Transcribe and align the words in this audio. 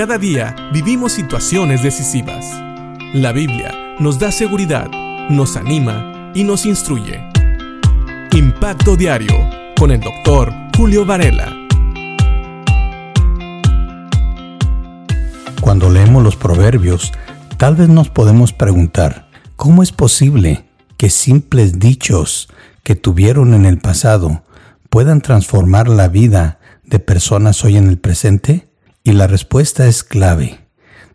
Cada 0.00 0.16
día 0.16 0.56
vivimos 0.72 1.12
situaciones 1.12 1.82
decisivas. 1.82 2.46
La 3.12 3.32
Biblia 3.32 3.96
nos 3.98 4.18
da 4.18 4.32
seguridad, 4.32 4.90
nos 5.28 5.58
anima 5.58 6.32
y 6.34 6.42
nos 6.42 6.64
instruye. 6.64 7.20
Impacto 8.32 8.96
Diario 8.96 9.34
con 9.78 9.90
el 9.90 10.00
doctor 10.00 10.54
Julio 10.74 11.04
Varela. 11.04 11.54
Cuando 15.60 15.90
leemos 15.90 16.22
los 16.22 16.36
proverbios, 16.36 17.12
tal 17.58 17.76
vez 17.76 17.90
nos 17.90 18.08
podemos 18.08 18.54
preguntar, 18.54 19.28
¿cómo 19.56 19.82
es 19.82 19.92
posible 19.92 20.64
que 20.96 21.10
simples 21.10 21.78
dichos 21.78 22.48
que 22.84 22.94
tuvieron 22.94 23.52
en 23.52 23.66
el 23.66 23.76
pasado 23.76 24.44
puedan 24.88 25.20
transformar 25.20 25.88
la 25.88 26.08
vida 26.08 26.58
de 26.84 27.00
personas 27.00 27.62
hoy 27.66 27.76
en 27.76 27.88
el 27.88 27.98
presente? 27.98 28.69
Y 29.02 29.12
la 29.12 29.26
respuesta 29.26 29.86
es 29.86 30.04
clave. 30.04 30.66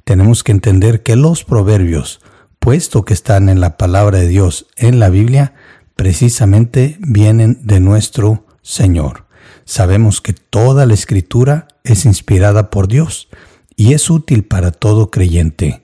Tenemos 0.04 0.44
que 0.44 0.52
entender 0.52 1.03
que 1.03 1.16
los 1.16 1.44
proverbios, 1.44 2.21
puesto 2.59 3.05
que 3.05 3.13
están 3.13 3.49
en 3.49 3.59
la 3.59 3.77
palabra 3.77 4.20
de 4.20 4.27
Dios 4.27 4.67
en 4.75 4.99
la 4.99 5.09
Biblia, 5.09 5.53
precisamente 5.95 6.98
vienen 6.99 7.59
de 7.63 7.80
nuestro 7.80 8.45
Señor. 8.61 9.25
Sabemos 9.66 10.21
que 10.21 10.34
toda 10.34 10.85
la 10.85 10.94
escritura 10.94 11.67
es 11.84 12.05
inspirada 12.05 12.70
por 12.70 12.88
Dios 12.88 13.30
y 13.75 13.94
es 13.94 14.09
útil 14.09 14.44
para 14.45 14.72
todo 14.72 15.11
creyente. 15.11 15.83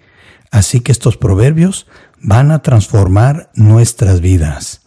Así 0.51 0.81
que 0.81 0.91
estos 0.91 1.17
proverbios 1.17 1.87
van 2.19 2.51
a 2.51 2.61
transformar 2.61 3.51
nuestras 3.55 4.21
vidas. 4.21 4.81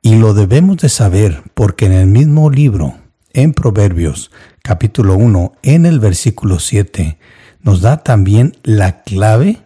Y 0.00 0.16
lo 0.16 0.34
debemos 0.34 0.78
de 0.78 0.88
saber 0.88 1.42
porque 1.54 1.86
en 1.86 1.92
el 1.92 2.06
mismo 2.06 2.50
libro, 2.50 2.96
en 3.34 3.52
Proverbios 3.52 4.30
capítulo 4.62 5.16
1, 5.16 5.52
en 5.62 5.86
el 5.86 6.00
versículo 6.00 6.58
7, 6.58 7.18
nos 7.60 7.80
da 7.80 7.98
también 7.98 8.56
la 8.62 9.02
clave 9.02 9.62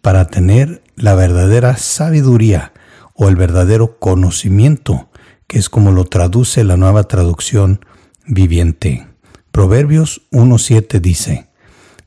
para 0.00 0.26
tener 0.26 0.82
la 0.96 1.14
verdadera 1.14 1.76
sabiduría 1.76 2.72
o 3.14 3.28
el 3.28 3.36
verdadero 3.36 3.98
conocimiento, 3.98 5.08
que 5.46 5.58
es 5.58 5.68
como 5.68 5.92
lo 5.92 6.04
traduce 6.04 6.64
la 6.64 6.76
nueva 6.76 7.04
traducción 7.04 7.84
viviente. 8.26 9.06
Proverbios 9.50 10.22
1.7 10.30 11.00
dice, 11.00 11.48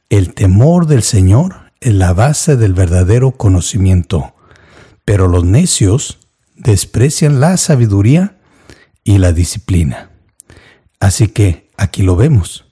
El 0.09 0.33
temor 0.33 0.87
del 0.87 1.03
Señor 1.03 1.71
es 1.79 1.93
la 1.93 2.13
base 2.13 2.55
del 2.55 2.73
verdadero 2.73 3.31
conocimiento, 3.31 4.35
pero 5.03 5.27
los 5.27 5.43
necios 5.43 6.19
desprecian 6.55 7.39
la 7.39 7.57
sabiduría 7.57 8.37
y 9.03 9.17
la 9.17 9.33
disciplina. 9.33 10.10
Así 11.01 11.27
que 11.27 11.67
aquí 11.77 12.03
lo 12.03 12.15
vemos. 12.15 12.65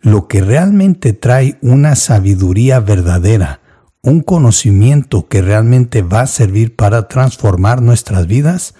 Lo 0.00 0.28
que 0.28 0.40
realmente 0.40 1.12
trae 1.12 1.58
una 1.60 1.96
sabiduría 1.96 2.80
verdadera, 2.80 3.60
un 4.02 4.22
conocimiento 4.22 5.28
que 5.28 5.42
realmente 5.42 6.02
va 6.02 6.22
a 6.22 6.26
servir 6.28 6.76
para 6.76 7.08
transformar 7.08 7.82
nuestras 7.82 8.26
vidas, 8.28 8.74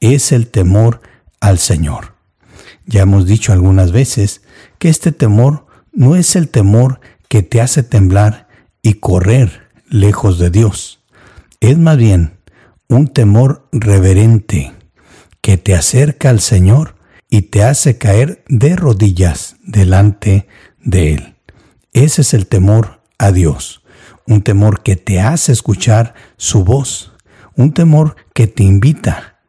es 0.00 0.32
el 0.32 0.48
temor 0.48 1.02
al 1.38 1.58
Señor. 1.58 2.14
Ya 2.86 3.02
hemos 3.02 3.26
dicho 3.26 3.52
algunas 3.52 3.92
veces 3.92 4.40
que 4.78 4.88
este 4.88 5.12
temor 5.12 5.66
no 5.92 6.16
es 6.16 6.34
el 6.34 6.48
temor 6.48 7.00
que 7.28 7.42
te 7.42 7.60
hace 7.60 7.82
temblar 7.82 8.48
y 8.80 8.94
correr 8.94 9.68
lejos 9.88 10.38
de 10.38 10.50
Dios. 10.50 11.00
Es 11.60 11.76
más 11.76 11.98
bien 11.98 12.38
un 12.88 13.08
temor 13.08 13.68
reverente 13.70 14.72
que 15.42 15.58
te 15.58 15.74
acerca 15.74 16.30
al 16.30 16.40
Señor 16.40 16.95
y 17.28 17.42
te 17.42 17.62
hace 17.62 17.98
caer 17.98 18.44
de 18.48 18.76
rodillas 18.76 19.56
delante 19.62 20.48
de 20.80 21.14
Él. 21.14 21.36
Ese 21.92 22.22
es 22.22 22.34
el 22.34 22.46
temor 22.46 23.02
a 23.18 23.32
Dios, 23.32 23.82
un 24.26 24.42
temor 24.42 24.82
que 24.82 24.96
te 24.96 25.20
hace 25.20 25.52
escuchar 25.52 26.14
su 26.36 26.64
voz, 26.64 27.12
un 27.54 27.72
temor 27.72 28.16
que 28.34 28.46
te 28.46 28.62
invita 28.62 29.40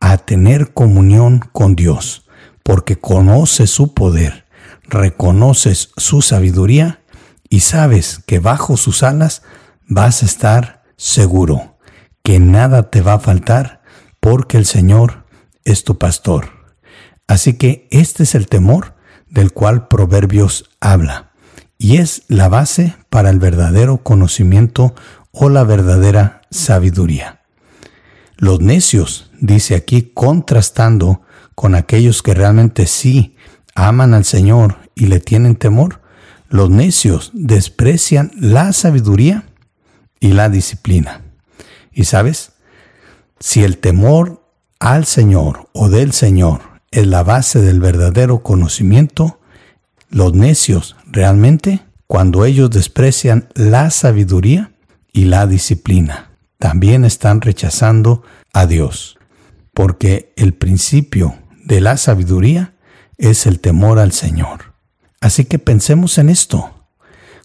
a 0.00 0.18
tener 0.18 0.72
comunión 0.72 1.40
con 1.52 1.74
Dios, 1.74 2.28
porque 2.62 2.96
conoces 2.96 3.70
su 3.70 3.94
poder, 3.94 4.46
reconoces 4.84 5.90
su 5.96 6.22
sabiduría 6.22 7.00
y 7.48 7.60
sabes 7.60 8.20
que 8.26 8.38
bajo 8.38 8.76
sus 8.76 9.02
alas 9.02 9.42
vas 9.86 10.22
a 10.22 10.26
estar 10.26 10.84
seguro, 10.96 11.78
que 12.22 12.38
nada 12.38 12.90
te 12.90 13.02
va 13.02 13.14
a 13.14 13.20
faltar, 13.20 13.82
porque 14.20 14.56
el 14.56 14.66
Señor 14.66 15.26
es 15.64 15.84
tu 15.84 15.98
pastor. 15.98 16.55
Así 17.26 17.54
que 17.54 17.88
este 17.90 18.22
es 18.22 18.34
el 18.34 18.46
temor 18.46 18.94
del 19.28 19.52
cual 19.52 19.88
Proverbios 19.88 20.70
habla 20.80 21.32
y 21.78 21.98
es 21.98 22.22
la 22.28 22.48
base 22.48 22.94
para 23.10 23.30
el 23.30 23.38
verdadero 23.38 23.98
conocimiento 23.98 24.94
o 25.32 25.48
la 25.48 25.64
verdadera 25.64 26.42
sabiduría. 26.50 27.42
Los 28.36 28.60
necios, 28.60 29.30
dice 29.40 29.74
aquí, 29.74 30.10
contrastando 30.14 31.22
con 31.54 31.74
aquellos 31.74 32.22
que 32.22 32.34
realmente 32.34 32.86
sí 32.86 33.36
aman 33.74 34.14
al 34.14 34.24
Señor 34.24 34.76
y 34.94 35.06
le 35.06 35.20
tienen 35.20 35.56
temor, 35.56 36.00
los 36.48 36.70
necios 36.70 37.30
desprecian 37.34 38.30
la 38.38 38.72
sabiduría 38.72 39.44
y 40.20 40.32
la 40.32 40.48
disciplina. 40.48 41.22
Y 41.92 42.04
sabes, 42.04 42.52
si 43.40 43.64
el 43.64 43.78
temor 43.78 44.42
al 44.78 45.06
Señor 45.06 45.68
o 45.72 45.88
del 45.88 46.12
Señor 46.12 46.60
es 46.96 47.06
la 47.06 47.22
base 47.22 47.60
del 47.60 47.78
verdadero 47.78 48.42
conocimiento, 48.42 49.38
los 50.08 50.32
necios 50.32 50.96
realmente, 51.06 51.82
cuando 52.06 52.46
ellos 52.46 52.70
desprecian 52.70 53.50
la 53.54 53.90
sabiduría 53.90 54.72
y 55.12 55.26
la 55.26 55.46
disciplina, 55.46 56.30
también 56.58 57.04
están 57.04 57.42
rechazando 57.42 58.22
a 58.54 58.64
Dios, 58.64 59.18
porque 59.74 60.32
el 60.36 60.54
principio 60.54 61.36
de 61.64 61.82
la 61.82 61.98
sabiduría 61.98 62.72
es 63.18 63.44
el 63.44 63.60
temor 63.60 63.98
al 63.98 64.12
Señor. 64.12 64.72
Así 65.20 65.44
que 65.44 65.58
pensemos 65.58 66.16
en 66.16 66.30
esto. 66.30 66.88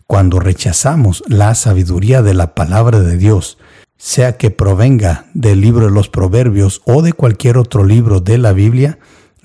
Cuando 0.07 0.40
rechazamos 0.40 1.25
la 1.28 1.56
sabiduría 1.56 2.22
de 2.22 2.35
la 2.35 2.56
palabra 2.56 3.01
de 3.01 3.17
Dios, 3.17 3.57
sea 3.97 4.38
que 4.38 4.50
provenga 4.50 5.25
del 5.34 5.59
libro 5.59 5.88
de 5.88 5.91
los 5.91 6.07
Proverbios 6.07 6.81
o 6.85 7.01
de 7.01 7.11
cualquier 7.11 7.57
otro 7.57 7.84
libro 7.84 8.22
de 8.22 8.38
la 8.38 8.53
Biblia, 8.53 8.97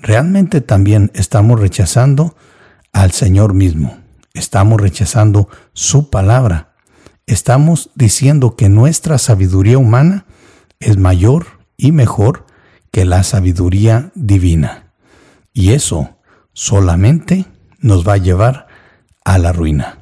realmente 0.07 0.61
también 0.61 1.11
estamos 1.13 1.59
rechazando 1.59 2.35
al 2.93 3.11
Señor 3.11 3.53
mismo. 3.53 3.97
Estamos 4.33 4.79
rechazando 4.79 5.49
su 5.73 6.09
palabra. 6.09 6.73
Estamos 7.25 7.91
diciendo 7.93 8.55
que 8.55 8.69
nuestra 8.69 9.17
sabiduría 9.17 9.77
humana 9.77 10.25
es 10.79 10.97
mayor 10.97 11.47
y 11.75 11.91
mejor 11.91 12.45
que 12.89 13.03
la 13.03 13.23
sabiduría 13.23 14.11
divina. 14.15 14.93
Y 15.53 15.73
eso 15.73 16.17
solamente 16.53 17.45
nos 17.79 18.07
va 18.07 18.13
a 18.13 18.17
llevar 18.17 18.67
a 19.25 19.37
la 19.37 19.51
ruina. 19.51 19.97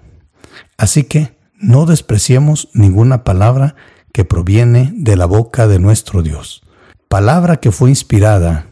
Así 0.78 1.06
que 1.06 1.36
no 1.56 1.88
despreciemos 1.88 2.70
ninguna 2.74 3.24
palabra 3.24 3.76
que 4.14 4.24
proviene 4.24 4.92
de 4.94 5.16
la 5.16 5.26
boca 5.26 5.68
de 5.68 5.80
nuestro 5.80 6.22
Dios. 6.22 6.62
Palabra 7.08 7.58
que 7.58 7.72
fue 7.72 7.90
inspirada 7.90 8.68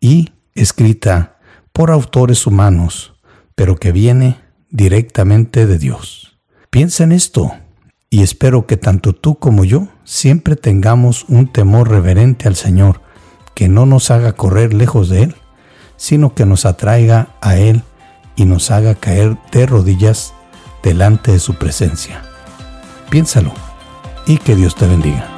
y 0.00 0.30
escrita 0.60 1.38
por 1.72 1.90
autores 1.90 2.46
humanos, 2.46 3.14
pero 3.54 3.76
que 3.76 3.92
viene 3.92 4.38
directamente 4.70 5.66
de 5.66 5.78
Dios. 5.78 6.38
Piensa 6.70 7.04
en 7.04 7.12
esto 7.12 7.52
y 8.10 8.22
espero 8.22 8.66
que 8.66 8.76
tanto 8.76 9.12
tú 9.12 9.38
como 9.38 9.64
yo 9.64 9.88
siempre 10.04 10.56
tengamos 10.56 11.24
un 11.28 11.52
temor 11.52 11.88
reverente 11.88 12.48
al 12.48 12.56
Señor, 12.56 13.00
que 13.54 13.68
no 13.68 13.86
nos 13.86 14.10
haga 14.10 14.32
correr 14.32 14.74
lejos 14.74 15.08
de 15.08 15.24
Él, 15.24 15.34
sino 15.96 16.34
que 16.34 16.46
nos 16.46 16.64
atraiga 16.64 17.36
a 17.40 17.56
Él 17.56 17.82
y 18.36 18.44
nos 18.44 18.70
haga 18.70 18.94
caer 18.94 19.36
de 19.52 19.66
rodillas 19.66 20.32
delante 20.82 21.32
de 21.32 21.38
su 21.38 21.54
presencia. 21.54 22.22
Piénsalo 23.10 23.52
y 24.26 24.38
que 24.38 24.54
Dios 24.54 24.74
te 24.74 24.86
bendiga. 24.86 25.37